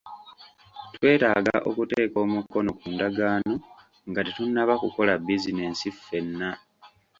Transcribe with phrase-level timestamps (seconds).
[0.93, 3.55] Twetaaga okuteeka omukono ku ndagaano
[4.09, 6.49] nga tetunnaba kukola bizinesi ffenna.